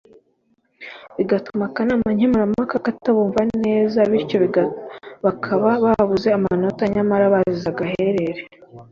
bigatuma 1.17 1.63
akanama 1.69 2.07
nkemurampaka 2.15 2.75
katabumva 2.85 3.41
neza 3.65 3.97
bityo 4.11 4.37
bakaba 5.25 5.69
babuze 5.83 6.27
amanota 6.37 6.81
nyamara 6.93 7.33
bazize 7.33 7.67
amaherere 7.73 8.33